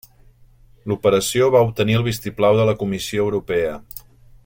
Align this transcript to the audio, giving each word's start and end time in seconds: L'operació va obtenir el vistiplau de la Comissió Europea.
L'operació 0.91 1.49
va 1.57 1.61
obtenir 1.67 1.99
el 1.99 2.07
vistiplau 2.09 2.59
de 2.61 2.67
la 2.71 2.75
Comissió 2.83 3.29
Europea. 3.29 3.79